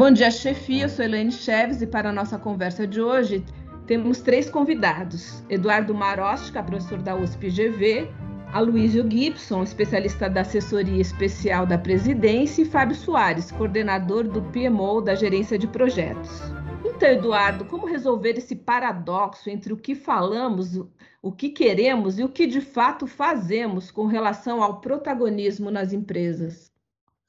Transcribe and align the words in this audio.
Bom 0.00 0.10
dia, 0.10 0.30
chefia. 0.30 0.84
Eu 0.84 0.88
sou 0.88 1.04
Elaine 1.04 1.30
Cheves 1.30 1.82
e 1.82 1.86
para 1.86 2.08
a 2.08 2.12
nossa 2.12 2.38
conversa 2.38 2.86
de 2.86 3.02
hoje 3.02 3.44
temos 3.86 4.22
três 4.22 4.48
convidados: 4.48 5.44
Eduardo 5.46 5.94
Marostica, 5.94 6.62
professor 6.62 7.02
da 7.02 7.14
USP-GV, 7.14 8.08
Aloysio 8.50 9.06
Gibson, 9.06 9.62
especialista 9.62 10.26
da 10.26 10.40
assessoria 10.40 11.02
especial 11.02 11.66
da 11.66 11.76
presidência, 11.76 12.62
e 12.62 12.64
Fábio 12.64 12.96
Soares, 12.96 13.50
coordenador 13.50 14.26
do 14.26 14.40
PMO 14.40 15.02
da 15.02 15.14
gerência 15.14 15.58
de 15.58 15.66
projetos. 15.66 16.40
Então, 16.82 17.10
Eduardo, 17.10 17.66
como 17.66 17.86
resolver 17.86 18.38
esse 18.38 18.56
paradoxo 18.56 19.50
entre 19.50 19.70
o 19.70 19.76
que 19.76 19.94
falamos, 19.94 20.80
o 21.20 21.30
que 21.30 21.50
queremos 21.50 22.18
e 22.18 22.24
o 22.24 22.28
que 22.30 22.46
de 22.46 22.62
fato 22.62 23.06
fazemos 23.06 23.90
com 23.90 24.06
relação 24.06 24.62
ao 24.62 24.80
protagonismo 24.80 25.70
nas 25.70 25.92
empresas? 25.92 26.69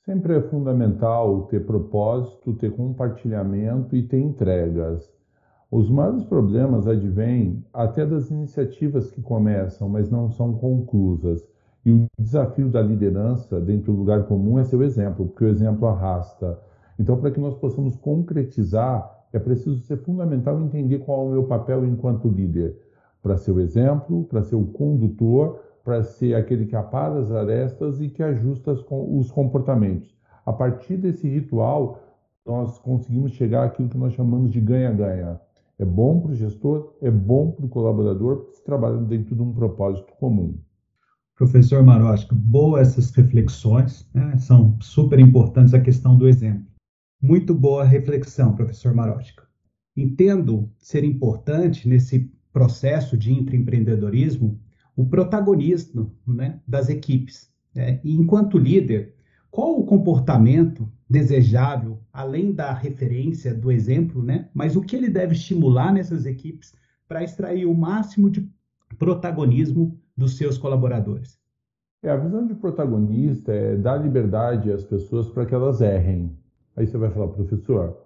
Sempre 0.04 0.36
é 0.36 0.42
fundamental 0.42 1.44
ter 1.44 1.64
propósito, 1.64 2.54
ter 2.54 2.72
compartilhamento 2.72 3.96
e 3.96 4.02
ter 4.02 4.20
entregas. 4.20 5.14
Os 5.70 5.92
maiores 5.92 6.24
problemas 6.24 6.88
advêm 6.88 7.64
até 7.72 8.04
das 8.04 8.32
iniciativas 8.32 9.12
que 9.12 9.22
começam, 9.22 9.88
mas 9.88 10.10
não 10.10 10.32
são 10.32 10.54
conclusas. 10.54 11.48
E 11.86 11.92
o 11.92 12.06
desafio 12.18 12.68
da 12.68 12.82
liderança 12.82 13.62
dentro 13.62 13.94
do 13.94 14.00
lugar 14.00 14.24
comum 14.24 14.58
é 14.58 14.64
ser 14.64 14.76
o 14.76 14.84
exemplo, 14.84 15.28
porque 15.28 15.46
o 15.46 15.50
exemplo 15.50 15.88
arrasta. 15.88 16.60
Então, 16.98 17.18
para 17.18 17.30
que 17.30 17.40
nós 17.40 17.54
possamos 17.56 17.96
concretizar, 17.96 19.08
é 19.32 19.38
preciso 19.38 19.82
ser 19.82 19.98
fundamental 19.98 20.60
entender 20.60 20.98
qual 20.98 21.22
é 21.22 21.30
o 21.30 21.32
meu 21.32 21.44
papel 21.44 21.86
enquanto 21.86 22.28
líder. 22.28 22.76
Para 23.22 23.38
ser 23.38 23.52
o 23.52 23.60
exemplo, 23.60 24.24
para 24.24 24.42
ser 24.42 24.56
o 24.56 24.66
condutor, 24.66 25.60
para 25.84 26.04
ser 26.04 26.36
aquele 26.36 26.66
que 26.66 26.76
apara 26.76 27.20
as 27.20 27.32
arestas 27.32 28.00
e 28.00 28.10
que 28.10 28.22
ajusta 28.22 28.72
os 28.72 29.32
comportamentos. 29.32 30.16
A 30.46 30.54
partir 30.54 30.98
desse 30.98 31.28
ritual, 31.28 32.00
nós 32.46 32.78
conseguimos 32.80 33.34
chegar 33.34 33.64
àquilo 33.64 33.90
que 33.90 33.98
nós 33.98 34.14
chamamos 34.14 34.52
de 34.52 34.60
ganha-ganha. 34.60 35.40
É 35.78 35.86
bom 35.86 36.20
para 36.20 36.32
o 36.32 36.36
gestor, 36.36 36.96
é 37.02 37.10
bom 37.10 37.52
para 37.52 37.66
o 37.66 37.70
colaborador, 37.70 38.38
porque 38.38 38.58
se 38.58 38.64
trabalha 38.64 38.98
dentro 38.98 39.36
de 39.36 39.42
um 39.42 39.54
propósito 39.54 40.14
comum. 40.20 40.58
Professor 41.36 41.84
Marosca, 41.84 42.36
boas 42.36 42.90
essas 42.90 43.10
reflexões, 43.12 44.08
né? 44.14 44.38
são 44.38 44.78
super 44.80 45.20
importantes 45.20 45.74
a 45.74 45.80
questão 45.80 46.16
do 46.16 46.28
exemplo. 46.28 46.68
Muito 47.20 47.54
boa 47.54 47.84
reflexão, 47.84 48.54
professor 48.54 48.94
Marosca. 48.94 49.44
Entendo 49.98 50.70
ser 50.78 51.04
importante 51.04 51.88
nesse 51.88 52.32
processo 52.54 53.18
de 53.18 53.34
intraempreendedorismo 53.34 54.60
o 55.02 55.06
protagonismo 55.06 56.12
né, 56.28 56.60
das 56.68 56.88
equipes. 56.88 57.52
Né? 57.74 58.00
E 58.04 58.16
enquanto 58.16 58.58
líder, 58.58 59.16
qual 59.50 59.80
o 59.80 59.86
comportamento 59.86 60.88
desejável, 61.10 62.00
além 62.14 62.54
da 62.54 62.72
referência, 62.72 63.54
do 63.54 63.72
exemplo, 63.72 64.24
né? 64.24 64.48
Mas 64.54 64.76
o 64.76 64.82
que 64.82 64.96
ele 64.96 65.10
deve 65.10 65.34
estimular 65.34 65.92
nessas 65.92 66.26
equipes 66.26 66.74
para 67.08 67.24
extrair 67.24 67.66
o 67.66 67.74
máximo 67.74 68.30
de 68.30 68.50
protagonismo 68.98 70.00
dos 70.16 70.38
seus 70.38 70.58
colaboradores? 70.58 71.38
É, 72.04 72.10
a 72.12 72.16
visão 72.16 72.46
de 72.46 72.54
protagonista 72.54 73.52
é 73.52 73.76
dar 73.76 73.98
liberdade 73.98 74.72
às 74.72 74.84
pessoas 74.84 75.28
para 75.28 75.46
que 75.46 75.54
elas 75.54 75.82
errem. 75.82 76.32
Aí 76.76 76.88
você 76.88 76.98
vai 76.98 77.10
falar, 77.10 77.28
professor, 77.28 77.98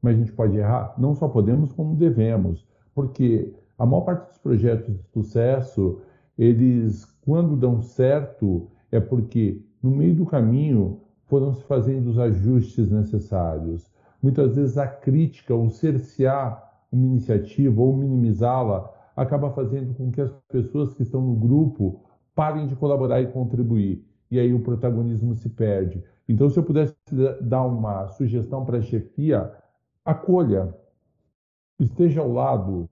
mas 0.00 0.14
a 0.14 0.18
gente 0.18 0.32
pode 0.32 0.56
errar? 0.56 0.94
Não 0.96 1.14
só 1.14 1.28
podemos, 1.28 1.72
como 1.72 1.94
devemos, 1.94 2.66
porque 2.94 3.52
a 3.78 3.84
maior 3.84 4.02
parte 4.02 4.28
dos 4.28 4.38
projetos 4.38 4.94
de 4.94 5.02
sucesso, 5.12 6.00
eles, 6.38 7.04
quando 7.22 7.56
dão 7.56 7.80
certo, 7.80 8.68
é 8.90 9.00
porque 9.00 9.62
no 9.82 9.90
meio 9.90 10.14
do 10.14 10.26
caminho 10.26 11.00
foram 11.26 11.52
se 11.52 11.62
fazendo 11.64 12.08
os 12.08 12.18
ajustes 12.18 12.90
necessários. 12.90 13.90
Muitas 14.22 14.56
vezes 14.56 14.78
a 14.78 14.86
crítica, 14.86 15.54
ou 15.54 15.68
cercear 15.70 16.62
uma 16.90 17.06
iniciativa 17.06 17.80
ou 17.80 17.96
minimizá-la, 17.96 18.92
acaba 19.16 19.50
fazendo 19.50 19.94
com 19.94 20.10
que 20.10 20.20
as 20.20 20.30
pessoas 20.48 20.92
que 20.94 21.02
estão 21.02 21.20
no 21.20 21.34
grupo 21.34 22.00
parem 22.34 22.66
de 22.66 22.76
colaborar 22.76 23.20
e 23.20 23.26
contribuir. 23.26 24.04
E 24.30 24.38
aí 24.38 24.52
o 24.52 24.60
protagonismo 24.60 25.34
se 25.34 25.48
perde. 25.48 26.02
Então, 26.28 26.50
se 26.50 26.58
eu 26.58 26.62
pudesse 26.62 26.94
dar 27.40 27.64
uma 27.64 28.08
sugestão 28.08 28.64
para 28.64 28.78
a 28.78 28.82
chefia, 28.82 29.52
acolha, 30.04 30.74
esteja 31.78 32.20
ao 32.20 32.32
lado, 32.32 32.88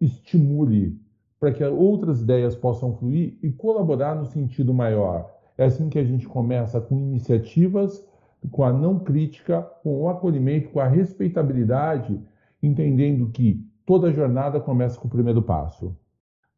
estimule, 0.00 1.00
para 1.38 1.52
que 1.52 1.64
outras 1.64 2.22
ideias 2.22 2.54
possam 2.54 2.96
fluir 2.96 3.38
e 3.42 3.50
colaborar 3.50 4.14
no 4.14 4.24
sentido 4.24 4.72
maior. 4.72 5.30
É 5.56 5.64
assim 5.64 5.88
que 5.88 5.98
a 5.98 6.04
gente 6.04 6.26
começa 6.26 6.80
com 6.80 6.98
iniciativas, 6.98 8.04
com 8.50 8.64
a 8.64 8.72
não 8.72 8.98
crítica, 8.98 9.62
com 9.82 10.02
o 10.02 10.08
acolhimento, 10.08 10.70
com 10.70 10.80
a 10.80 10.88
respeitabilidade, 10.88 12.20
entendendo 12.62 13.30
que 13.30 13.64
toda 13.86 14.12
jornada 14.12 14.60
começa 14.60 14.98
com 14.98 15.06
o 15.06 15.10
primeiro 15.10 15.42
passo. 15.42 15.96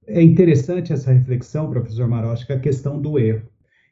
É 0.07 0.23
interessante 0.23 0.93
essa 0.93 1.13
reflexão, 1.13 1.69
professor 1.69 2.09
Marocha, 2.09 2.55
a 2.55 2.61
questão 2.61 3.01
do 3.01 3.19
erro. 3.19 3.49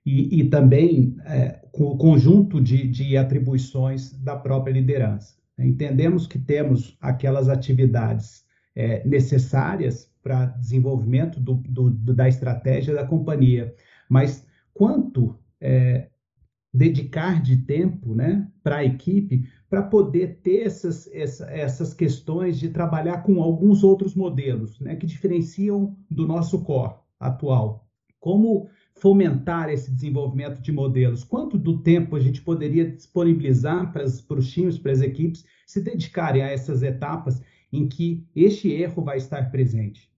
E, 0.06 0.40
e 0.40 0.50
também 0.50 1.16
é, 1.24 1.60
com 1.72 1.84
o 1.84 1.96
conjunto 1.96 2.60
de, 2.60 2.86
de 2.86 3.16
atribuições 3.16 4.12
da 4.22 4.36
própria 4.36 4.72
liderança. 4.72 5.34
Entendemos 5.58 6.26
que 6.26 6.38
temos 6.38 6.96
aquelas 7.00 7.48
atividades 7.48 8.44
é, 8.76 9.06
necessárias 9.06 10.10
para 10.24 10.46
desenvolvimento 10.46 11.38
do, 11.38 11.54
do, 11.54 11.90
da 11.90 12.26
estratégia 12.26 12.94
da 12.94 13.06
companhia, 13.06 13.74
mas 14.08 14.46
quanto 14.72 15.38
é, 15.60 16.08
dedicar 16.72 17.40
de 17.40 17.58
tempo 17.58 18.14
né, 18.14 18.50
para 18.62 18.78
a 18.78 18.84
equipe 18.84 19.48
para 19.70 19.82
poder 19.82 20.40
ter 20.42 20.62
essas, 20.62 21.06
essa, 21.12 21.48
essas 21.50 21.94
questões 21.94 22.58
de 22.58 22.68
trabalhar 22.70 23.22
com 23.22 23.40
alguns 23.40 23.84
outros 23.84 24.14
modelos 24.14 24.80
né, 24.80 24.96
que 24.96 25.06
diferenciam 25.06 25.96
do 26.10 26.26
nosso 26.26 26.62
core 26.64 26.94
atual. 27.20 27.86
Como 28.18 28.68
fomentar 28.96 29.68
esse 29.68 29.92
desenvolvimento 29.92 30.60
de 30.60 30.72
modelos? 30.72 31.22
Quanto 31.22 31.58
do 31.58 31.82
tempo 31.82 32.16
a 32.16 32.20
gente 32.20 32.40
poderia 32.40 32.90
disponibilizar 32.90 33.92
para, 33.92 34.04
para 34.26 34.38
os 34.38 34.50
times, 34.50 34.78
para 34.78 34.92
as 34.92 35.00
equipes 35.00 35.44
se 35.66 35.80
dedicarem 35.80 36.42
a 36.42 36.48
essas 36.48 36.82
etapas 36.82 37.42
em 37.72 37.86
que 37.86 38.26
este 38.34 38.70
erro 38.72 39.02
vai 39.02 39.18
estar 39.18 39.50
presente? 39.50 40.13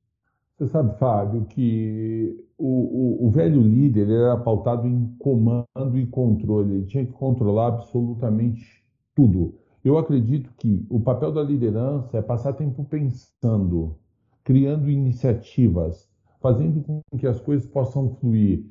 Você 0.56 0.68
sabe, 0.68 0.98
Fábio, 0.98 1.44
que 1.44 2.34
o, 2.56 2.66
o, 2.66 3.26
o, 3.26 3.30
velho 3.30 3.60
líder 3.60 4.08
era 4.08 4.38
pautado 4.38 4.86
em 4.88 5.14
comando 5.18 5.98
e 5.98 6.06
controle, 6.06 6.76
ele 6.76 6.86
tinha 6.86 7.04
que 7.04 7.12
controlar 7.12 7.66
absolutamente 7.66 8.82
tudo. 9.14 9.54
Eu 9.84 9.98
acredito 9.98 10.50
que 10.56 10.86
o 10.88 10.98
papel 10.98 11.30
da 11.30 11.42
liderança 11.42 12.16
é 12.16 12.22
passar 12.22 12.54
tempo 12.54 12.82
pensando, 12.84 13.96
criando 14.42 14.90
iniciativas, 14.90 16.08
fazendo 16.40 16.82
com 16.82 17.02
que 17.18 17.26
as 17.26 17.38
coisas 17.38 17.66
possam 17.66 18.14
fluir, 18.14 18.64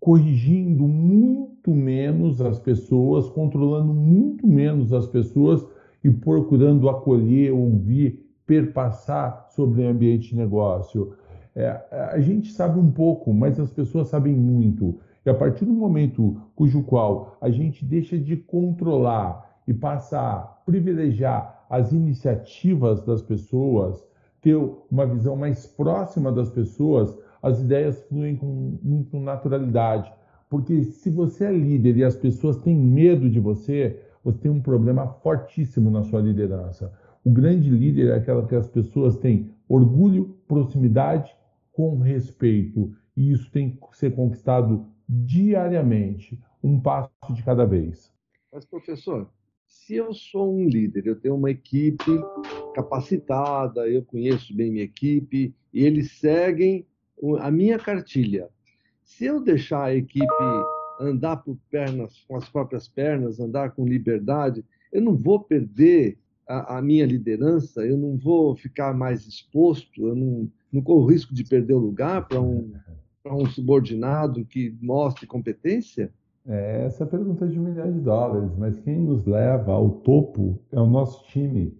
corrigindo 0.00 0.88
muito 0.88 1.70
menos 1.70 2.40
as 2.40 2.58
pessoas, 2.58 3.28
controlando 3.28 3.94
muito 3.94 4.44
menos 4.44 4.92
as 4.92 5.06
pessoas 5.06 5.64
e 6.02 6.10
procurando 6.10 6.88
acolher, 6.88 7.52
ouvir 7.52 8.25
perpassar 8.46 9.46
sobre 9.50 9.82
o 9.82 9.88
ambiente 9.88 10.30
de 10.30 10.36
negócio. 10.36 11.14
É, 11.54 11.80
a 12.12 12.20
gente 12.20 12.52
sabe 12.52 12.78
um 12.78 12.90
pouco, 12.90 13.32
mas 13.32 13.58
as 13.58 13.72
pessoas 13.72 14.08
sabem 14.08 14.34
muito. 14.34 14.98
E 15.24 15.30
a 15.30 15.34
partir 15.34 15.64
do 15.64 15.72
momento 15.72 16.36
cujo 16.54 16.82
qual 16.82 17.36
a 17.40 17.50
gente 17.50 17.84
deixa 17.84 18.16
de 18.16 18.36
controlar 18.36 19.60
e 19.66 19.74
passa 19.74 20.20
a 20.20 20.38
privilegiar 20.64 21.66
as 21.68 21.92
iniciativas 21.92 23.02
das 23.04 23.22
pessoas, 23.22 24.06
ter 24.40 24.56
uma 24.90 25.04
visão 25.04 25.34
mais 25.34 25.66
próxima 25.66 26.30
das 26.30 26.48
pessoas, 26.50 27.18
as 27.42 27.60
ideias 27.60 28.00
fluem 28.04 28.36
com 28.36 28.78
muita 28.82 29.18
naturalidade. 29.18 30.12
Porque 30.48 30.84
se 30.84 31.10
você 31.10 31.46
é 31.46 31.52
líder 31.52 31.96
e 31.96 32.04
as 32.04 32.14
pessoas 32.14 32.56
têm 32.58 32.76
medo 32.76 33.28
de 33.28 33.40
você, 33.40 34.00
você 34.22 34.38
tem 34.38 34.50
um 34.50 34.60
problema 34.60 35.06
fortíssimo 35.06 35.90
na 35.90 36.04
sua 36.04 36.20
liderança. 36.20 36.92
O 37.26 37.30
grande 37.32 37.68
líder 37.68 38.10
é 38.10 38.14
aquela 38.14 38.46
que 38.46 38.54
as 38.54 38.68
pessoas 38.68 39.16
têm 39.16 39.50
orgulho, 39.68 40.38
proximidade 40.46 41.34
com 41.72 41.98
respeito. 41.98 42.94
E 43.16 43.32
isso 43.32 43.50
tem 43.50 43.70
que 43.70 43.98
ser 43.98 44.14
conquistado 44.14 44.86
diariamente, 45.08 46.40
um 46.62 46.80
passo 46.80 47.10
de 47.34 47.42
cada 47.42 47.64
vez. 47.64 48.14
Mas, 48.52 48.64
professor, 48.64 49.28
se 49.66 49.96
eu 49.96 50.14
sou 50.14 50.56
um 50.56 50.68
líder, 50.68 51.04
eu 51.04 51.16
tenho 51.16 51.34
uma 51.34 51.50
equipe 51.50 52.12
capacitada, 52.76 53.88
eu 53.88 54.04
conheço 54.04 54.54
bem 54.54 54.70
minha 54.70 54.84
equipe, 54.84 55.52
e 55.74 55.84
eles 55.84 56.12
seguem 56.20 56.86
a 57.40 57.50
minha 57.50 57.76
cartilha. 57.76 58.48
Se 59.02 59.24
eu 59.24 59.42
deixar 59.42 59.86
a 59.86 59.94
equipe 59.96 60.44
andar 61.00 61.38
por 61.38 61.58
pernas, 61.68 62.24
com 62.28 62.36
as 62.36 62.48
próprias 62.48 62.86
pernas, 62.86 63.40
andar 63.40 63.72
com 63.72 63.84
liberdade, 63.84 64.64
eu 64.92 65.02
não 65.02 65.16
vou 65.16 65.40
perder 65.40 66.16
a, 66.46 66.78
a, 66.78 66.82
minha 66.82 67.04
liderança, 67.04 67.84
eu 67.84 67.96
não 67.96 68.16
vou 68.16 68.54
ficar 68.54 68.94
mais 68.94 69.26
exposto, 69.26 70.06
eu 70.06 70.14
não, 70.14 70.50
não 70.72 70.82
corro 70.82 71.06
risco 71.06 71.34
de 71.34 71.44
perder 71.44 71.74
o 71.74 71.78
lugar 71.78 72.26
para 72.28 72.40
um, 72.40 72.72
um 73.26 73.46
subordinado 73.46 74.44
que 74.44 74.76
mostre 74.80 75.26
competência? 75.26 76.12
É, 76.46 76.84
essa 76.86 77.02
é 77.02 77.06
pergunta 77.06 77.46
de 77.48 77.58
milhões 77.58 77.94
de 77.94 78.00
dólares, 78.00 78.52
mas 78.56 78.78
quem 78.80 79.00
nos 79.00 79.26
leva 79.26 79.72
ao 79.72 79.90
topo 79.90 80.60
é 80.70 80.80
o 80.80 80.86
nosso 80.86 81.24
time. 81.26 81.76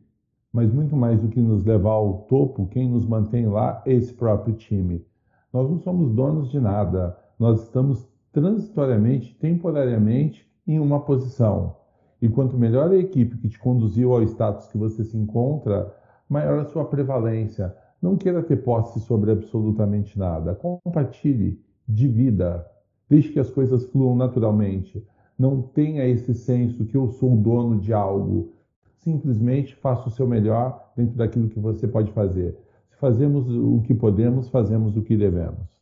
Mas 0.52 0.72
muito 0.72 0.96
mais 0.96 1.20
do 1.20 1.28
que 1.28 1.40
nos 1.40 1.64
levar 1.64 1.90
ao 1.90 2.22
topo, 2.22 2.66
quem 2.68 2.88
nos 2.88 3.06
mantém 3.06 3.46
lá 3.46 3.82
é 3.86 3.92
esse 3.92 4.12
próprio 4.12 4.54
time. 4.54 5.04
Nós 5.52 5.70
não 5.70 5.78
somos 5.78 6.12
donos 6.12 6.50
de 6.50 6.58
nada, 6.58 7.16
nós 7.38 7.62
estamos 7.62 8.08
transitoriamente, 8.32 9.34
temporariamente, 9.36 10.46
em 10.66 10.80
uma 10.80 11.00
posição. 11.00 11.76
E 12.20 12.28
quanto 12.28 12.56
melhor 12.56 12.90
a 12.90 12.96
equipe 12.96 13.36
que 13.36 13.48
te 13.48 13.58
conduziu 13.58 14.12
ao 14.12 14.22
status 14.22 14.66
que 14.68 14.78
você 14.78 15.04
se 15.04 15.16
encontra, 15.16 15.94
maior 16.28 16.58
a 16.58 16.64
sua 16.64 16.84
prevalência. 16.84 17.74
Não 18.00 18.16
queira 18.16 18.42
ter 18.42 18.56
posse 18.56 19.00
sobre 19.00 19.30
absolutamente 19.30 20.18
nada. 20.18 20.54
Compartilhe, 20.54 21.60
divida, 21.86 22.66
deixe 23.08 23.32
que 23.32 23.40
as 23.40 23.50
coisas 23.50 23.84
fluam 23.86 24.16
naturalmente. 24.16 25.04
Não 25.38 25.60
tenha 25.60 26.06
esse 26.06 26.34
senso 26.34 26.86
que 26.86 26.96
eu 26.96 27.08
sou 27.08 27.36
dono 27.36 27.78
de 27.78 27.92
algo. 27.92 28.52
Simplesmente 28.98 29.74
faça 29.76 30.08
o 30.08 30.10
seu 30.10 30.26
melhor 30.26 30.92
dentro 30.96 31.16
daquilo 31.16 31.48
que 31.48 31.60
você 31.60 31.86
pode 31.86 32.10
fazer. 32.12 32.56
Se 32.88 32.96
fazemos 32.96 33.48
o 33.48 33.82
que 33.82 33.94
podemos, 33.94 34.48
fazemos 34.48 34.96
o 34.96 35.02
que 35.02 35.16
devemos 35.16 35.76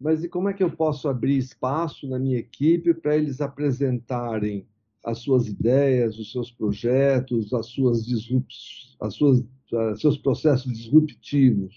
mas 0.00 0.22
e 0.22 0.28
como 0.28 0.48
é 0.48 0.52
que 0.52 0.62
eu 0.62 0.70
posso 0.70 1.08
abrir 1.08 1.36
espaço 1.36 2.08
na 2.08 2.18
minha 2.18 2.38
equipe 2.38 2.94
para 2.94 3.16
eles 3.16 3.40
apresentarem 3.40 4.66
as 5.04 5.18
suas 5.18 5.48
ideias, 5.48 6.18
os 6.18 6.32
seus 6.32 6.50
projetos, 6.50 7.52
as 7.52 7.66
suas 7.66 8.06
as 9.00 9.14
suas, 9.14 9.40
uh, 9.40 9.96
seus 9.96 10.18
processos 10.18 10.72
disruptivos? 10.72 11.74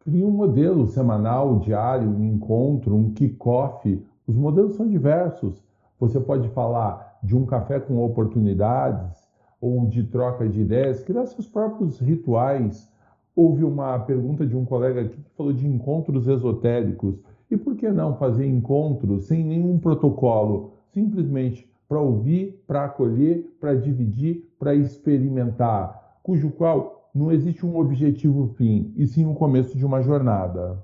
Crie 0.00 0.24
um 0.24 0.30
modelo 0.30 0.86
semanal, 0.88 1.60
diário, 1.60 2.08
um 2.08 2.24
encontro, 2.24 2.94
um 2.94 3.12
kick-off. 3.12 4.02
Os 4.26 4.34
modelos 4.36 4.74
são 4.74 4.88
diversos. 4.88 5.62
Você 6.00 6.18
pode 6.18 6.48
falar 6.48 7.18
de 7.22 7.36
um 7.36 7.46
café 7.46 7.78
com 7.78 8.02
oportunidades 8.04 9.16
ou 9.60 9.86
de 9.86 10.02
troca 10.02 10.48
de 10.48 10.60
ideias, 10.60 11.04
criar 11.04 11.26
seus 11.26 11.46
próprios 11.46 12.00
rituais. 12.00 12.90
Houve 13.36 13.62
uma 13.62 13.96
pergunta 14.00 14.44
de 14.44 14.56
um 14.56 14.64
colega 14.64 15.02
aqui 15.02 15.22
que 15.22 15.30
falou 15.36 15.52
de 15.52 15.66
encontros 15.66 16.26
esotéricos. 16.26 17.20
E 17.48 17.56
por 17.56 17.76
que 17.76 17.88
não 17.90 18.16
fazer 18.16 18.46
encontros 18.46 19.26
sem 19.26 19.44
nenhum 19.44 19.78
protocolo? 19.78 20.72
Simplesmente 20.92 21.70
para 21.92 22.00
ouvir, 22.00 22.64
para 22.66 22.86
acolher, 22.86 23.54
para 23.60 23.74
dividir, 23.74 24.50
para 24.58 24.74
experimentar, 24.74 26.18
cujo 26.22 26.50
qual 26.50 27.10
não 27.14 27.30
existe 27.30 27.66
um 27.66 27.76
objetivo 27.76 28.54
fim, 28.56 28.94
e 28.96 29.06
sim 29.06 29.26
o 29.26 29.32
um 29.32 29.34
começo 29.34 29.76
de 29.76 29.84
uma 29.84 30.00
jornada. 30.00 30.82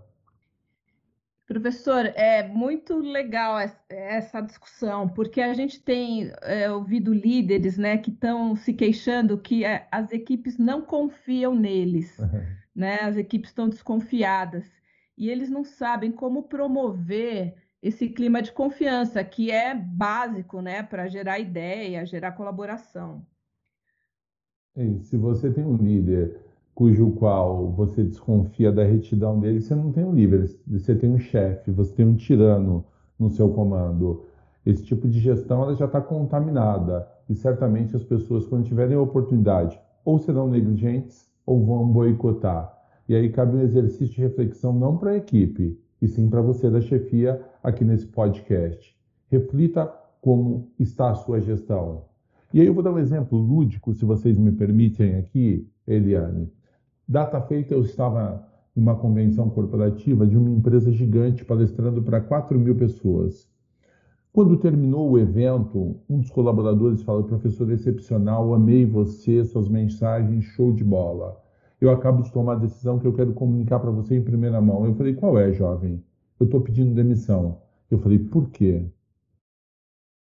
Professor, 1.46 2.04
é 2.14 2.46
muito 2.46 2.98
legal 2.98 3.56
essa 3.88 4.42
discussão, 4.42 5.08
porque 5.08 5.40
a 5.40 5.54
gente 5.54 5.82
tem 5.82 6.30
é, 6.42 6.70
ouvido 6.70 7.14
líderes 7.14 7.78
né, 7.78 7.96
que 7.96 8.10
estão 8.10 8.54
se 8.54 8.74
queixando 8.74 9.38
que 9.38 9.64
é, 9.64 9.88
as 9.90 10.12
equipes 10.12 10.58
não 10.58 10.82
confiam 10.82 11.54
neles, 11.54 12.18
uhum. 12.18 12.44
né? 12.76 12.98
as 13.00 13.16
equipes 13.16 13.48
estão 13.48 13.66
desconfiadas 13.66 14.66
e 15.16 15.30
eles 15.30 15.48
não 15.48 15.64
sabem 15.64 16.12
como 16.12 16.42
promover 16.42 17.56
esse 17.82 18.08
clima 18.08 18.42
de 18.42 18.52
confiança, 18.52 19.22
que 19.22 19.50
é 19.50 19.74
básico 19.74 20.60
né, 20.60 20.82
para 20.82 21.08
gerar 21.08 21.38
ideia, 21.38 22.04
gerar 22.04 22.32
colaboração. 22.32 23.22
E 24.76 25.00
se 25.00 25.16
você 25.16 25.50
tem 25.50 25.64
um 25.64 25.76
líder 25.76 26.40
cujo 26.74 27.10
qual 27.12 27.72
você 27.72 28.04
desconfia 28.04 28.70
da 28.70 28.84
retidão 28.84 29.40
dele, 29.40 29.60
você 29.60 29.74
não 29.74 29.90
tem 29.90 30.04
um 30.04 30.14
líder, 30.14 30.48
você 30.66 30.94
tem 30.94 31.10
um 31.10 31.18
chefe, 31.18 31.72
você 31.72 31.92
tem 31.92 32.06
um 32.06 32.14
tirano 32.14 32.84
no 33.18 33.30
seu 33.30 33.52
comando. 33.52 34.24
Esse 34.64 34.84
tipo 34.84 35.08
de 35.08 35.18
gestão 35.18 35.62
ela 35.62 35.74
já 35.74 35.86
está 35.86 36.00
contaminada 36.00 37.08
e 37.28 37.34
certamente 37.34 37.96
as 37.96 38.04
pessoas, 38.04 38.46
quando 38.46 38.66
tiverem 38.66 38.96
a 38.96 39.00
oportunidade, 39.00 39.80
ou 40.04 40.18
serão 40.18 40.48
negligentes 40.48 41.28
ou 41.44 41.64
vão 41.64 41.86
boicotar. 41.88 42.72
E 43.08 43.14
aí 43.14 43.30
cabe 43.30 43.56
um 43.56 43.62
exercício 43.62 44.14
de 44.14 44.20
reflexão 44.20 44.72
não 44.72 44.96
para 44.96 45.10
a 45.10 45.16
equipe, 45.16 45.76
e 46.00 46.08
sim 46.08 46.28
para 46.28 46.40
você 46.40 46.70
da 46.70 46.80
chefia 46.80 47.40
aqui 47.62 47.84
nesse 47.84 48.06
podcast. 48.06 48.96
Reflita 49.30 49.92
como 50.20 50.70
está 50.78 51.10
a 51.10 51.14
sua 51.14 51.40
gestão. 51.40 52.04
E 52.52 52.60
aí 52.60 52.66
eu 52.66 52.74
vou 52.74 52.82
dar 52.82 52.92
um 52.92 52.98
exemplo 52.98 53.38
lúdico, 53.38 53.92
se 53.92 54.04
vocês 54.04 54.38
me 54.38 54.52
permitem 54.52 55.16
aqui, 55.16 55.68
Eliane. 55.86 56.50
Data 57.06 57.40
feita, 57.40 57.74
eu 57.74 57.82
estava 57.82 58.46
em 58.76 58.80
uma 58.80 58.94
convenção 58.94 59.50
corporativa 59.50 60.26
de 60.26 60.36
uma 60.36 60.50
empresa 60.50 60.90
gigante 60.90 61.44
palestrando 61.44 62.02
para 62.02 62.20
4 62.20 62.58
mil 62.58 62.74
pessoas. 62.74 63.48
Quando 64.32 64.56
terminou 64.56 65.10
o 65.10 65.18
evento, 65.18 65.96
um 66.08 66.20
dos 66.20 66.30
colaboradores 66.30 67.02
falou: 67.02 67.24
professor 67.24 67.70
excepcional, 67.70 68.54
amei 68.54 68.86
você, 68.86 69.44
suas 69.44 69.68
mensagens, 69.68 70.44
show 70.44 70.72
de 70.72 70.84
bola 70.84 71.47
eu 71.80 71.90
acabo 71.90 72.22
de 72.22 72.32
tomar 72.32 72.54
a 72.54 72.58
decisão 72.58 72.98
que 72.98 73.06
eu 73.06 73.12
quero 73.12 73.32
comunicar 73.32 73.78
para 73.78 73.90
você 73.90 74.16
em 74.16 74.22
primeira 74.22 74.60
mão. 74.60 74.84
Eu 74.84 74.94
falei, 74.94 75.14
qual 75.14 75.38
é, 75.38 75.52
jovem? 75.52 76.02
Eu 76.38 76.44
estou 76.46 76.60
pedindo 76.60 76.94
demissão. 76.94 77.60
Eu 77.90 77.98
falei, 77.98 78.18
por 78.18 78.50
quê? 78.50 78.84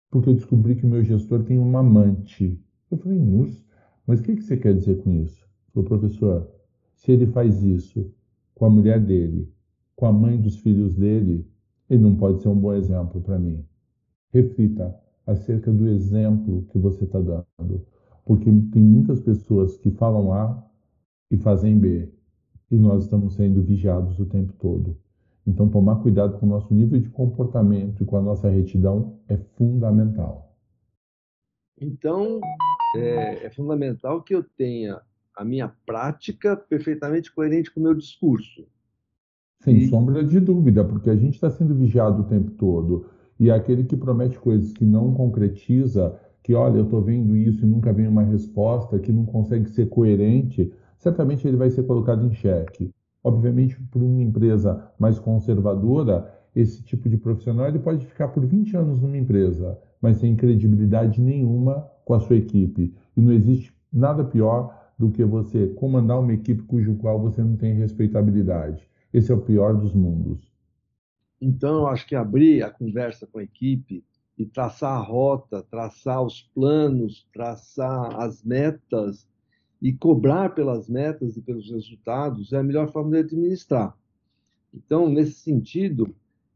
Porque 0.09 0.29
eu 0.29 0.33
descobri 0.33 0.75
que 0.75 0.85
o 0.85 0.89
meu 0.89 1.03
gestor 1.03 1.43
tem 1.43 1.57
uma 1.57 1.79
amante. 1.79 2.59
Eu 2.89 2.97
falei, 2.97 3.17
Nus, 3.17 3.63
mas 4.05 4.19
o 4.19 4.23
que, 4.23 4.35
que 4.35 4.43
você 4.43 4.57
quer 4.57 4.73
dizer 4.73 5.01
com 5.03 5.11
isso? 5.11 5.47
Falou, 5.73 5.87
professor, 5.87 6.49
se 6.95 7.11
ele 7.11 7.27
faz 7.27 7.63
isso 7.63 8.11
com 8.55 8.65
a 8.65 8.69
mulher 8.69 8.99
dele, 8.99 9.51
com 9.95 10.05
a 10.05 10.11
mãe 10.11 10.39
dos 10.39 10.57
filhos 10.57 10.95
dele, 10.95 11.47
ele 11.89 12.01
não 12.01 12.15
pode 12.15 12.41
ser 12.41 12.49
um 12.49 12.59
bom 12.59 12.73
exemplo 12.73 13.21
para 13.21 13.39
mim. 13.39 13.65
Reflita 14.31 14.95
acerca 15.25 15.71
do 15.71 15.87
exemplo 15.87 16.65
que 16.69 16.77
você 16.77 17.03
está 17.03 17.19
dando. 17.19 17.85
Porque 18.25 18.45
tem 18.71 18.81
muitas 18.81 19.19
pessoas 19.19 19.77
que 19.77 19.91
falam 19.91 20.33
A 20.33 20.63
e 21.33 21.37
fazem 21.37 21.79
B. 21.79 22.07
E 22.69 22.77
nós 22.77 23.05
estamos 23.05 23.33
sendo 23.33 23.63
vigiados 23.63 24.19
o 24.19 24.25
tempo 24.25 24.53
todo. 24.53 24.95
Então, 25.45 25.67
tomar 25.67 25.95
cuidado 25.95 26.37
com 26.37 26.45
o 26.45 26.49
nosso 26.49 26.71
nível 26.73 26.99
de 26.99 27.09
comportamento 27.09 28.03
e 28.03 28.05
com 28.05 28.15
a 28.15 28.21
nossa 28.21 28.47
retidão 28.49 29.17
é 29.27 29.35
fundamental. 29.35 30.55
Então, 31.81 32.39
é, 32.95 33.47
é 33.47 33.49
fundamental 33.49 34.21
que 34.21 34.35
eu 34.35 34.43
tenha 34.43 35.01
a 35.35 35.43
minha 35.43 35.73
prática 35.85 36.55
perfeitamente 36.55 37.33
coerente 37.33 37.73
com 37.73 37.79
o 37.79 37.83
meu 37.83 37.95
discurso. 37.95 38.67
Sem 39.63 39.77
e... 39.77 39.87
sombra 39.87 40.23
de 40.23 40.39
dúvida, 40.39 40.85
porque 40.85 41.09
a 41.09 41.15
gente 41.15 41.33
está 41.33 41.49
sendo 41.49 41.73
vigiado 41.73 42.21
o 42.21 42.25
tempo 42.25 42.51
todo. 42.51 43.07
E 43.39 43.49
aquele 43.49 43.83
que 43.83 43.97
promete 43.97 44.37
coisas 44.37 44.71
que 44.71 44.85
não 44.85 45.13
concretiza, 45.15 46.15
que 46.43 46.53
olha, 46.53 46.77
eu 46.77 46.83
estou 46.83 47.01
vendo 47.01 47.35
isso 47.35 47.65
e 47.65 47.67
nunca 47.67 47.91
vem 47.91 48.07
uma 48.07 48.23
resposta, 48.23 48.99
que 48.99 49.11
não 49.11 49.25
consegue 49.25 49.67
ser 49.71 49.89
coerente, 49.89 50.71
certamente 51.03 51.45
ele 51.45 51.57
vai 51.57 51.69
ser 51.69 51.83
colocado 51.83 52.25
em 52.25 52.33
xeque. 52.33 52.89
Obviamente, 53.21 53.79
por 53.91 54.01
uma 54.01 54.21
empresa 54.21 54.89
mais 54.97 55.19
conservadora, 55.19 56.33
esse 56.55 56.81
tipo 56.81 57.09
de 57.09 57.17
profissional 57.17 57.67
ele 57.67 57.79
pode 57.79 58.05
ficar 58.05 58.29
por 58.29 58.45
20 58.45 58.77
anos 58.77 59.01
numa 59.01 59.17
empresa, 59.17 59.77
mas 60.01 60.17
sem 60.17 60.35
credibilidade 60.35 61.21
nenhuma 61.21 61.89
com 62.05 62.13
a 62.13 62.19
sua 62.19 62.37
equipe. 62.37 62.93
E 63.15 63.21
não 63.21 63.33
existe 63.33 63.73
nada 63.91 64.23
pior 64.23 64.93
do 64.97 65.11
que 65.11 65.23
você 65.25 65.67
comandar 65.67 66.19
uma 66.19 66.33
equipe 66.33 66.63
cujo 66.63 66.95
qual 66.95 67.19
você 67.19 67.43
não 67.43 67.57
tem 67.57 67.73
respeitabilidade. 67.73 68.87
Esse 69.13 69.31
é 69.31 69.35
o 69.35 69.41
pior 69.41 69.75
dos 69.75 69.93
mundos. 69.93 70.51
Então, 71.41 71.85
acho 71.87 72.07
que 72.07 72.15
abrir 72.15 72.63
a 72.63 72.69
conversa 72.69 73.27
com 73.27 73.39
a 73.39 73.43
equipe 73.43 74.05
e 74.37 74.45
traçar 74.45 74.93
a 74.93 75.01
rota, 75.01 75.61
traçar 75.69 76.23
os 76.23 76.41
planos, 76.55 77.27
traçar 77.33 78.21
as 78.21 78.41
metas 78.43 79.27
e 79.83 79.91
cobrar 79.91 80.55
pelas 80.55 80.87
metas 80.87 81.35
e 81.35 81.41
pelos 81.41 81.69
resultados 81.69 82.53
é 82.53 82.57
a 82.57 82.63
melhor 82.63 82.89
forma 82.89 83.11
de 83.11 83.17
administrar. 83.17 83.93
Então, 84.73 85.09
nesse 85.09 85.33
sentido, 85.33 86.15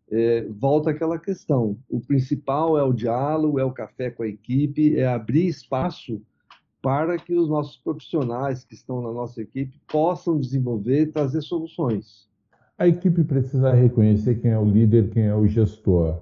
é, 0.10 0.48
volta 0.50 0.92
aquela 0.92 1.20
questão: 1.20 1.78
o 1.90 2.00
principal 2.00 2.78
é 2.78 2.84
o 2.84 2.94
diálogo, 2.94 3.60
é 3.60 3.66
o 3.66 3.74
café 3.74 4.10
com 4.10 4.24
a 4.24 4.28
equipe, 4.28 4.98
é 4.98 5.06
abrir 5.06 5.46
espaço 5.46 6.22
para 6.82 7.18
que 7.18 7.36
os 7.36 7.50
nossos 7.50 7.76
profissionais 7.76 8.64
que 8.64 8.74
estão 8.74 9.02
na 9.02 9.12
nossa 9.12 9.42
equipe 9.42 9.78
possam 9.92 10.40
desenvolver 10.40 11.02
e 11.02 11.08
trazer 11.08 11.42
soluções. 11.42 12.30
A 12.78 12.88
equipe 12.88 13.26
precisa 13.26 13.74
reconhecer 13.74 14.36
quem 14.36 14.52
é 14.52 14.58
o 14.58 14.64
líder, 14.64 15.10
quem 15.10 15.24
é 15.24 15.36
o 15.36 15.46
gestor. 15.46 16.22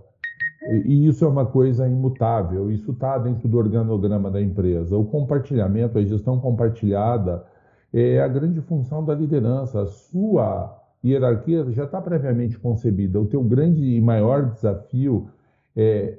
E 0.67 1.07
isso 1.07 1.23
é 1.23 1.27
uma 1.27 1.45
coisa 1.45 1.87
imutável, 1.87 2.71
isso 2.71 2.91
está 2.91 3.19
dentro 3.19 3.47
do 3.47 3.57
organograma 3.57 4.31
da 4.31 4.41
empresa. 4.41 4.97
O 4.97 5.05
compartilhamento, 5.05 5.97
a 5.97 6.03
gestão 6.03 6.39
compartilhada, 6.39 7.45
é 7.93 8.19
a 8.19 8.27
grande 8.27 8.59
função 8.61 9.05
da 9.05 9.13
liderança. 9.13 9.81
A 9.81 9.85
sua 9.85 10.75
hierarquia 11.03 11.71
já 11.71 11.83
está 11.85 12.01
previamente 12.01 12.57
concebida. 12.57 13.21
O 13.21 13.27
teu 13.27 13.43
grande 13.43 13.83
e 13.83 14.01
maior 14.01 14.49
desafio 14.49 15.29
é 15.75 16.17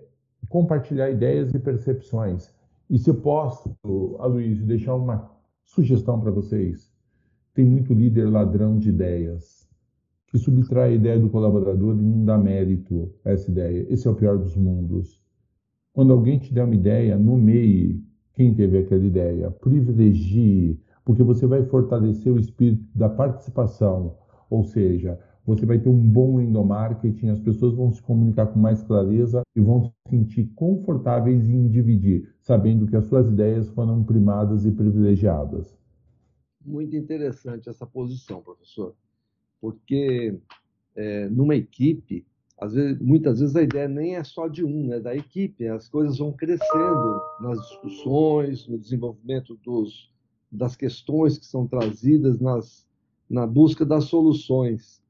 compartilhar 0.49 1.11
ideias 1.11 1.53
e 1.53 1.59
percepções. 1.59 2.55
E 2.89 2.99
se 2.99 3.13
posso, 3.13 3.77
Aloysio, 4.21 4.65
deixar 4.65 4.95
uma 4.95 5.29
sugestão 5.65 6.21
para 6.21 6.31
vocês. 6.31 6.89
Tem 7.53 7.65
muito 7.65 7.93
líder 7.93 8.31
ladrão 8.31 8.79
de 8.79 8.91
ideias 8.91 9.66
que 10.37 10.39
subtrai 10.39 10.91
a 10.91 10.95
ideia 10.95 11.19
do 11.19 11.31
colaborador 11.31 11.99
e 11.99 12.03
não 12.03 12.23
dá 12.23 12.37
mérito 12.37 13.11
a 13.25 13.31
essa 13.31 13.51
ideia. 13.51 13.87
Esse 13.89 14.07
é 14.07 14.11
o 14.11 14.15
pior 14.15 14.37
dos 14.37 14.55
mundos. 14.55 15.19
Quando 15.95 16.13
alguém 16.13 16.39
te 16.39 16.53
der 16.53 16.65
uma 16.65 16.75
ideia, 16.75 17.17
nomeie 17.17 18.05
quem 18.35 18.55
teve 18.55 18.77
aquela 18.77 19.03
ideia, 19.03 19.51
privilegie, 19.51 20.79
porque 21.07 21.23
você 21.23 21.47
vai 21.47 21.65
fortalecer 21.65 22.31
o 22.31 22.39
espírito 22.39 22.85
da 22.95 23.09
participação, 23.09 24.19
ou 24.51 24.63
seja, 24.63 25.19
você 25.47 25.65
vai 25.65 25.79
ter 25.79 25.89
um 25.89 26.07
bom 26.07 26.39
endomarketing, 26.39 27.31
as 27.31 27.41
pessoas 27.41 27.73
vão 27.73 27.91
se 27.91 28.03
comunicar 28.03 28.49
com 28.49 28.59
mais 28.59 28.83
clareza 28.83 29.41
e 29.57 29.61
vão 29.61 29.85
se 29.85 29.91
sentir 30.11 30.53
confortáveis 30.55 31.49
em 31.49 31.67
dividir, 31.67 32.29
sabendo 32.43 32.87
que 32.87 32.97
as 32.97 33.07
suas 33.07 33.27
ideias 33.27 33.71
foram 33.71 34.05
primadas 34.05 34.67
e 34.67 34.71
privilegiadas. 34.71 35.79
Muito 36.63 36.95
interessante 36.95 37.71
essa 37.71 37.87
posição, 37.87 38.43
professor, 38.43 38.95
porque 39.61 40.39
é, 40.95 41.29
numa 41.29 41.55
equipe, 41.55 42.25
às 42.59 42.73
vezes, 42.73 42.99
muitas 43.01 43.41
vezes 43.41 43.55
a 43.55 43.63
ideia 43.63 43.87
nem 43.87 44.17
é 44.17 44.25
só 44.25 44.49
de 44.49 44.65
um, 44.65 44.93
é 44.93 44.99
da 44.99 45.15
equipe. 45.15 45.69
As 45.69 45.89
coisas 45.89 46.19
vão 46.19 46.33
crescendo 46.33 47.21
nas 47.41 47.61
discussões, 47.69 48.67
no 48.67 48.79
desenvolvimento 48.79 49.59
dos, 49.63 50.11
das 50.51 50.75
questões 50.75 51.37
que 51.37 51.45
são 51.45 51.67
trazidas, 51.67 52.41
nas, 52.41 52.87
na 53.29 53.47
busca 53.47 53.85
das 53.85 54.05
soluções. 54.05 55.03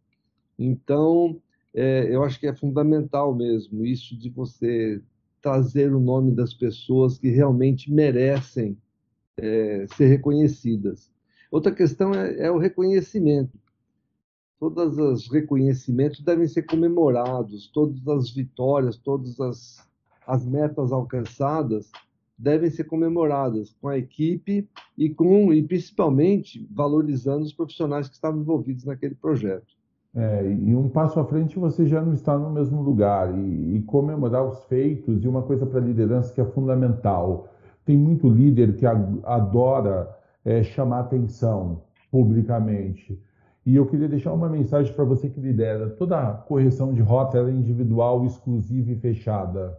Então, 0.58 1.40
é, 1.72 2.12
eu 2.12 2.24
acho 2.24 2.40
que 2.40 2.46
é 2.46 2.54
fundamental 2.54 3.34
mesmo 3.34 3.84
isso 3.84 4.16
de 4.16 4.28
você 4.28 5.00
trazer 5.40 5.94
o 5.94 6.00
nome 6.00 6.34
das 6.34 6.52
pessoas 6.52 7.18
que 7.18 7.28
realmente 7.28 7.92
merecem 7.92 8.76
é, 9.36 9.86
ser 9.94 10.06
reconhecidas. 10.06 11.12
Outra 11.50 11.70
questão 11.70 12.12
é, 12.12 12.46
é 12.46 12.50
o 12.50 12.58
reconhecimento. 12.58 13.56
Todos 14.58 14.98
os 14.98 15.30
reconhecimentos 15.30 16.20
devem 16.20 16.48
ser 16.48 16.62
comemorados, 16.62 17.70
todas 17.72 18.06
as 18.08 18.30
vitórias, 18.30 18.96
todas 18.96 19.38
as, 19.38 19.86
as 20.26 20.46
metas 20.46 20.92
alcançadas 20.92 21.90
devem 22.38 22.70
ser 22.70 22.84
comemoradas 22.84 23.74
com 23.80 23.88
a 23.88 23.96
equipe 23.96 24.68
e 24.96 25.08
com 25.08 25.52
e 25.52 25.62
principalmente 25.62 26.66
valorizando 26.70 27.44
os 27.44 27.52
profissionais 27.52 28.08
que 28.08 28.14
estavam 28.14 28.40
envolvidos 28.40 28.84
naquele 28.84 29.14
projeto. 29.14 29.76
É, 30.14 30.50
e 30.50 30.74
um 30.74 30.88
passo 30.88 31.20
à 31.20 31.24
frente 31.26 31.58
você 31.58 31.86
já 31.86 32.00
não 32.00 32.14
está 32.14 32.38
no 32.38 32.50
mesmo 32.50 32.80
lugar. 32.82 33.36
E, 33.38 33.76
e 33.76 33.82
comemorar 33.82 34.46
os 34.46 34.64
feitos, 34.64 35.22
e 35.22 35.28
uma 35.28 35.42
coisa 35.42 35.66
para 35.66 35.78
a 35.78 35.84
liderança 35.84 36.32
que 36.32 36.40
é 36.40 36.44
fundamental. 36.44 37.48
Tem 37.84 37.96
muito 37.96 38.28
líder 38.28 38.76
que 38.76 38.86
adora 38.86 40.10
é, 40.44 40.62
chamar 40.62 41.00
atenção 41.00 41.82
publicamente. 42.10 43.20
E 43.66 43.74
eu 43.74 43.84
queria 43.84 44.08
deixar 44.08 44.32
uma 44.32 44.48
mensagem 44.48 44.92
para 44.92 45.04
você 45.04 45.28
que 45.28 45.40
lidera. 45.40 45.90
Toda 45.90 46.32
correção 46.46 46.94
de 46.94 47.02
rota 47.02 47.38
é 47.38 47.50
individual, 47.50 48.24
exclusiva 48.24 48.92
e 48.92 48.96
fechada. 48.96 49.76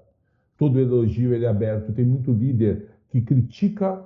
Todo 0.58 0.80
elogio 0.80 1.34
ele 1.34 1.46
é 1.46 1.48
aberto. 1.48 1.94
Tem 1.94 2.06
muito 2.06 2.34
líder 2.34 2.90
que 3.10 3.22
critica 3.22 4.04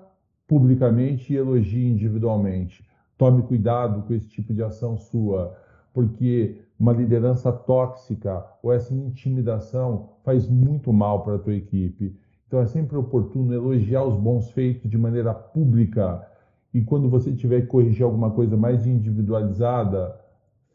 publicamente 0.47 1.33
e 1.33 1.35
elogia 1.35 1.89
individualmente. 1.89 2.85
Tome 3.17 3.41
cuidado 3.41 4.03
com 4.03 4.13
esse 4.13 4.27
tipo 4.27 4.53
de 4.53 4.61
ação 4.61 4.97
sua 4.97 5.57
porque 5.93 6.61
uma 6.79 6.93
liderança 6.93 7.51
tóxica 7.51 8.45
ou 8.63 8.71
essa 8.71 8.93
intimidação 8.93 10.09
faz 10.23 10.47
muito 10.47 10.91
mal 10.93 11.23
para 11.23 11.35
a 11.35 11.39
tua 11.39 11.53
equipe. 11.53 12.15
Então 12.47 12.59
é 12.59 12.65
sempre 12.65 12.97
oportuno 12.97 13.53
elogiar 13.53 14.03
os 14.03 14.15
bons 14.15 14.49
feitos 14.51 14.89
de 14.89 14.97
maneira 14.97 15.33
pública 15.33 16.27
e 16.73 16.81
quando 16.81 17.09
você 17.09 17.33
tiver 17.33 17.61
que 17.61 17.67
corrigir 17.67 18.03
alguma 18.03 18.31
coisa 18.31 18.55
mais 18.55 18.85
individualizada, 18.87 20.19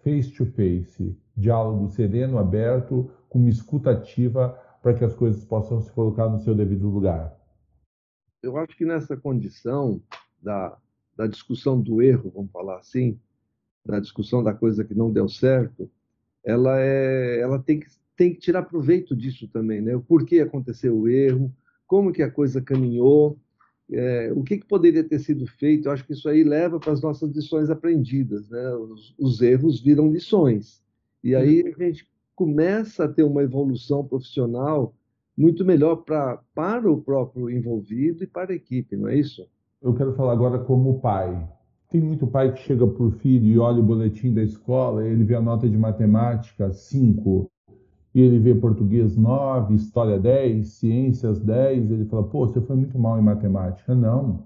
face 0.02 0.30
to 0.30 0.44
face, 0.46 1.18
diálogo 1.36 1.88
sereno, 1.88 2.38
aberto, 2.38 3.10
com 3.28 3.38
uma 3.38 3.48
escuta 3.48 3.90
ativa 3.90 4.58
para 4.82 4.94
que 4.94 5.04
as 5.04 5.14
coisas 5.14 5.44
possam 5.44 5.80
se 5.80 5.90
colocar 5.92 6.28
no 6.28 6.38
seu 6.38 6.54
devido 6.54 6.88
lugar. 6.88 7.36
Eu 8.42 8.56
acho 8.56 8.76
que 8.76 8.84
nessa 8.84 9.16
condição 9.16 10.00
da, 10.40 10.76
da 11.16 11.26
discussão 11.26 11.80
do 11.80 12.00
erro, 12.00 12.30
vamos 12.34 12.52
falar 12.52 12.78
assim, 12.78 13.18
da 13.84 13.98
discussão 13.98 14.42
da 14.42 14.54
coisa 14.54 14.84
que 14.84 14.94
não 14.94 15.10
deu 15.10 15.28
certo, 15.28 15.90
ela, 16.44 16.78
é, 16.78 17.40
ela 17.40 17.58
tem, 17.58 17.80
que, 17.80 17.86
tem 18.16 18.32
que 18.32 18.38
tirar 18.38 18.62
proveito 18.62 19.16
disso 19.16 19.48
também, 19.48 19.80
né? 19.80 19.96
O 19.96 20.00
porquê 20.00 20.40
aconteceu 20.40 20.96
o 20.96 21.08
erro, 21.08 21.52
como 21.86 22.12
que 22.12 22.22
a 22.22 22.30
coisa 22.30 22.60
caminhou, 22.60 23.38
é, 23.90 24.32
o 24.34 24.42
que, 24.42 24.58
que, 24.58 24.66
poderia 24.66 25.04
ter 25.04 25.18
sido 25.18 25.46
feito. 25.46 25.86
Eu 25.86 25.92
acho 25.92 26.04
que 26.04 26.12
isso 26.12 26.28
aí 26.28 26.42
leva 26.42 26.78
para 26.78 26.92
as 26.92 27.00
nossas 27.00 27.30
lições 27.30 27.70
aprendidas, 27.70 28.48
né? 28.48 28.74
Os, 28.74 29.14
os 29.18 29.40
erros 29.40 29.80
viram 29.80 30.10
lições. 30.10 30.82
E 31.22 31.34
aí 31.34 31.74
a 31.78 31.84
gente 31.84 32.08
começa 32.34 33.04
a 33.04 33.08
ter 33.08 33.22
uma 33.22 33.42
evolução 33.42 34.04
profissional 34.04 34.94
muito 35.36 35.64
melhor 35.64 35.96
pra, 35.96 36.40
para 36.54 36.90
o 36.90 37.00
próprio 37.00 37.50
envolvido 37.50 38.24
e 38.24 38.26
para 38.26 38.52
a 38.52 38.56
equipe, 38.56 38.96
não 38.96 39.08
é 39.08 39.16
isso? 39.16 39.46
Eu 39.82 39.94
quero 39.94 40.14
falar 40.14 40.32
agora 40.32 40.58
como 40.58 41.00
pai. 41.00 41.48
Tem 41.90 42.00
muito 42.00 42.26
pai 42.26 42.52
que 42.52 42.60
chega 42.60 42.86
para 42.86 43.04
o 43.04 43.10
filho 43.10 43.46
e 43.46 43.58
olha 43.58 43.80
o 43.80 43.84
boletim 43.84 44.32
da 44.32 44.42
escola, 44.42 45.06
ele 45.06 45.24
vê 45.24 45.34
a 45.34 45.40
nota 45.40 45.68
de 45.68 45.76
matemática 45.76 46.72
5, 46.72 47.50
e 48.16 48.20
ele 48.22 48.38
vê 48.38 48.54
português 48.54 49.14
9, 49.14 49.74
história 49.74 50.18
10, 50.18 50.66
ciências 50.68 51.38
10, 51.38 51.90
ele 51.90 52.06
fala, 52.06 52.22
pô, 52.22 52.46
você 52.46 52.62
foi 52.62 52.74
muito 52.74 52.98
mal 52.98 53.18
em 53.18 53.22
matemática. 53.22 53.94
Não. 53.94 54.44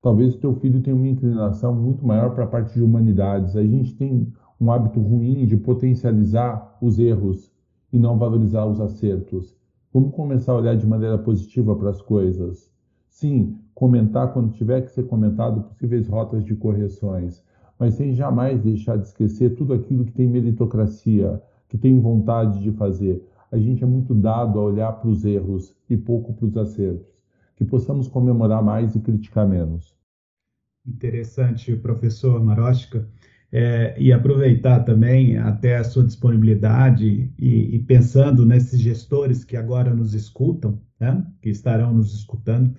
Talvez 0.00 0.36
o 0.36 0.38
teu 0.38 0.54
filho 0.54 0.80
tenha 0.80 0.94
uma 0.94 1.08
inclinação 1.08 1.74
muito 1.74 2.06
maior 2.06 2.32
para 2.36 2.44
a 2.44 2.46
parte 2.46 2.74
de 2.74 2.80
humanidades. 2.80 3.56
A 3.56 3.64
gente 3.64 3.96
tem 3.96 4.32
um 4.60 4.70
hábito 4.70 5.00
ruim 5.00 5.44
de 5.44 5.56
potencializar 5.56 6.78
os 6.80 7.00
erros 7.00 7.50
e 7.92 7.98
não 7.98 8.16
valorizar 8.16 8.64
os 8.64 8.80
acertos. 8.80 9.56
Vamos 9.92 10.14
começar 10.14 10.52
a 10.52 10.58
olhar 10.58 10.76
de 10.76 10.86
maneira 10.86 11.18
positiva 11.18 11.74
para 11.74 11.90
as 11.90 12.00
coisas. 12.00 12.70
Sim, 13.08 13.58
comentar 13.74 14.32
quando 14.32 14.52
tiver 14.52 14.82
que 14.82 14.92
ser 14.92 15.08
comentado 15.08 15.62
possíveis 15.62 16.06
rotas 16.06 16.44
de 16.44 16.54
correções, 16.54 17.42
mas 17.76 17.94
sem 17.94 18.12
jamais 18.12 18.60
deixar 18.60 18.98
de 18.98 19.08
esquecer 19.08 19.56
tudo 19.56 19.74
aquilo 19.74 20.04
que 20.04 20.12
tem 20.12 20.28
meritocracia, 20.28 21.42
que 21.74 21.78
tem 21.78 21.98
vontade 21.98 22.62
de 22.62 22.70
fazer. 22.70 23.20
A 23.50 23.58
gente 23.58 23.82
é 23.82 23.86
muito 23.86 24.14
dado 24.14 24.60
a 24.60 24.62
olhar 24.62 24.92
para 24.92 25.10
os 25.10 25.24
erros 25.24 25.76
e 25.90 25.96
pouco 25.96 26.32
para 26.32 26.46
os 26.46 26.56
acertos. 26.56 27.12
Que 27.56 27.64
possamos 27.64 28.06
comemorar 28.06 28.62
mais 28.62 28.94
e 28.94 29.00
criticar 29.00 29.48
menos. 29.48 29.92
Interessante, 30.86 31.74
professor 31.74 32.40
Maroshka. 32.44 33.08
É, 33.50 34.00
e 34.00 34.12
aproveitar 34.12 34.84
também 34.84 35.36
até 35.36 35.76
a 35.76 35.84
sua 35.84 36.04
disponibilidade 36.04 37.32
e, 37.36 37.76
e, 37.76 37.78
pensando 37.80 38.46
nesses 38.46 38.80
gestores 38.80 39.44
que 39.44 39.56
agora 39.56 39.92
nos 39.92 40.14
escutam, 40.14 40.80
né, 40.98 41.24
que 41.42 41.50
estarão 41.50 41.92
nos 41.92 42.14
escutando, 42.14 42.76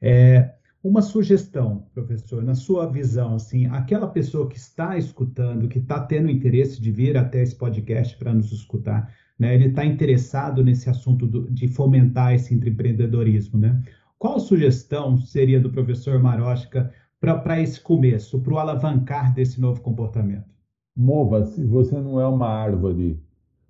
é, 0.00 0.54
uma 0.84 1.00
sugestão, 1.00 1.86
professor, 1.94 2.42
na 2.42 2.54
sua 2.54 2.86
visão, 2.86 3.36
assim, 3.36 3.64
aquela 3.68 4.06
pessoa 4.06 4.46
que 4.46 4.58
está 4.58 4.98
escutando, 4.98 5.66
que 5.66 5.78
está 5.78 5.98
tendo 5.98 6.30
interesse 6.30 6.78
de 6.78 6.92
vir 6.92 7.16
até 7.16 7.42
esse 7.42 7.56
podcast 7.56 8.14
para 8.18 8.34
nos 8.34 8.52
escutar, 8.52 9.10
né? 9.38 9.54
Ele 9.54 9.68
está 9.68 9.82
interessado 9.82 10.62
nesse 10.62 10.90
assunto 10.90 11.26
do, 11.26 11.50
de 11.50 11.68
fomentar 11.68 12.34
esse 12.34 12.54
empreendedorismo, 12.54 13.58
né? 13.58 13.82
Qual 14.18 14.38
sugestão 14.38 15.16
seria 15.16 15.58
do 15.58 15.70
professor 15.70 16.22
Maroshka 16.22 16.92
para 17.18 17.62
esse 17.62 17.80
começo, 17.80 18.38
para 18.40 18.52
o 18.52 18.58
alavancar 18.58 19.32
desse 19.32 19.58
novo 19.58 19.80
comportamento? 19.80 20.52
Mova-se, 20.94 21.64
você 21.64 21.98
não 21.98 22.20
é 22.20 22.28
uma 22.28 22.46
árvore. 22.46 23.18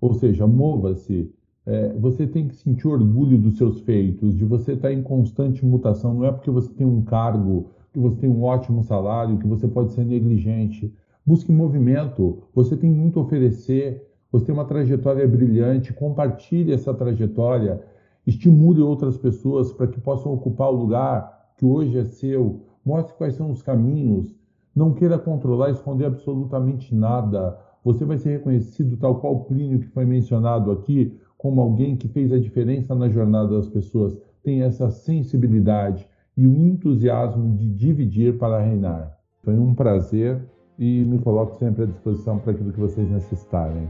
Ou 0.01 0.15
seja, 0.15 0.49
mova-se 0.49 1.33
é, 1.67 1.93
você 1.95 2.27
tem 2.27 2.49
que 2.49 2.57
sentir 2.57 2.87
orgulho 2.87 3.39
dos 3.39 3.57
seus 3.57 3.81
feitos, 3.81 4.37
de 4.37 4.45
você 4.45 4.73
estar 4.73 4.93
em 4.93 5.03
constante 5.03 5.65
mutação. 5.65 6.15
Não 6.15 6.27
é 6.27 6.33
porque 6.33 6.51
você 6.51 6.73
tem 6.73 6.87
um 6.87 7.03
cargo, 7.03 7.71
que 7.93 7.99
você 7.99 8.17
tem 8.17 8.29
um 8.29 8.43
ótimo 8.43 8.83
salário, 8.83 9.39
que 9.39 9.47
você 9.47 9.67
pode 9.67 9.93
ser 9.93 10.05
negligente. 10.05 10.93
Busque 11.25 11.51
movimento. 11.51 12.43
Você 12.55 12.77
tem 12.77 12.91
muito 12.91 13.19
a 13.19 13.23
oferecer. 13.23 14.07
Você 14.31 14.47
tem 14.47 14.55
uma 14.55 14.65
trajetória 14.65 15.27
brilhante. 15.27 15.93
Compartilhe 15.93 16.73
essa 16.73 16.93
trajetória. 16.93 17.83
Estimule 18.27 18.83
outras 18.83 19.17
pessoas 19.17 19.73
para 19.73 19.87
que 19.87 20.01
possam 20.01 20.33
ocupar 20.35 20.71
o 20.71 20.77
lugar 20.77 21.53
que 21.57 21.65
hoje 21.65 21.97
é 21.99 22.05
seu. 22.05 22.61
Mostre 22.85 23.15
quais 23.17 23.35
são 23.35 23.51
os 23.51 23.63
caminhos. 23.63 24.35
Não 24.75 24.93
queira 24.93 25.19
controlar, 25.19 25.71
esconder 25.71 26.07
absolutamente 26.07 26.95
nada. 26.95 27.57
Você 27.85 28.05
vai 28.05 28.19
ser 28.19 28.31
reconhecido 28.31 28.97
tal 28.97 29.21
qual 29.21 29.45
Plínio 29.45 29.79
que 29.79 29.87
foi 29.87 30.05
mencionado 30.05 30.73
aqui, 30.73 31.17
como 31.45 31.61
alguém 31.61 31.95
que 31.95 32.09
fez 32.09 32.33
a 32.33 32.39
diferença 32.39 32.95
na 32.95 33.07
jornada 33.07 33.49
das 33.49 33.69
pessoas, 33.69 34.17
tem 34.43 34.63
essa 34.63 34.89
sensibilidade 34.91 36.09
e 36.35 36.47
o 36.47 36.57
entusiasmo 36.57 37.55
de 37.55 37.69
dividir 37.69 38.39
para 38.39 38.63
reinar. 38.63 39.15
Foi 39.43 39.53
um 39.59 39.75
prazer 39.75 40.41
e 40.79 41.05
me 41.05 41.19
coloco 41.19 41.55
sempre 41.57 41.83
à 41.83 41.87
disposição 41.87 42.39
para 42.39 42.53
aquilo 42.53 42.73
que 42.73 42.81
vocês 42.81 43.11
necessitarem. 43.11 43.87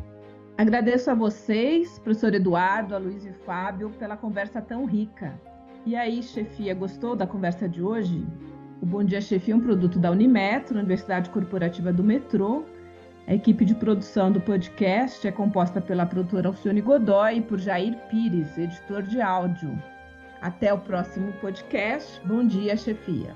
Agradeço 0.58 1.12
a 1.12 1.14
vocês, 1.14 1.96
professor 2.00 2.34
Eduardo, 2.34 2.92
a 2.92 2.98
Luiz 2.98 3.24
e 3.24 3.32
Fábio, 3.46 3.90
pela 4.00 4.16
conversa 4.16 4.60
tão 4.60 4.84
rica. 4.84 5.32
E 5.86 5.94
aí, 5.94 6.24
chefia, 6.24 6.74
gostou 6.74 7.14
da 7.14 7.24
conversa 7.24 7.68
de 7.68 7.80
hoje? 7.80 8.26
O 8.82 8.86
Bom 8.86 9.04
Dia 9.04 9.20
Chefia 9.20 9.54
é 9.54 9.56
um 9.56 9.60
produto 9.60 10.00
da 10.00 10.10
Unimetro, 10.10 10.76
Universidade 10.76 11.30
Corporativa 11.30 11.92
do 11.92 12.02
Metrô, 12.02 12.64
a 13.26 13.34
equipe 13.34 13.64
de 13.64 13.74
produção 13.74 14.30
do 14.30 14.40
podcast 14.40 15.26
é 15.26 15.32
composta 15.32 15.80
pela 15.80 16.04
produtora 16.04 16.48
Alcione 16.48 16.82
Godoy 16.82 17.38
e 17.38 17.40
por 17.40 17.58
Jair 17.58 17.96
Pires, 18.10 18.58
editor 18.58 19.02
de 19.02 19.20
áudio. 19.20 19.82
Até 20.42 20.74
o 20.74 20.78
próximo 20.78 21.32
podcast. 21.40 22.20
Bom 22.26 22.46
dia, 22.46 22.76
chefia. 22.76 23.34